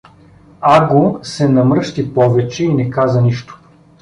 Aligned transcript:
Аго 0.61 1.19
се 1.23 1.49
намръщи 1.49 2.13
повече 2.13 2.63
и 2.65 2.73
не 2.73 2.89
каза 2.89 3.21
нищо. 3.21 3.59